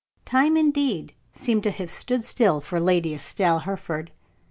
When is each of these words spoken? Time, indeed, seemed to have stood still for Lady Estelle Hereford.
Time, 0.25 0.57
indeed, 0.57 1.13
seemed 1.31 1.61
to 1.61 1.69
have 1.69 1.91
stood 1.91 2.25
still 2.25 2.59
for 2.59 2.79
Lady 2.79 3.13
Estelle 3.13 3.59
Hereford. 3.59 4.11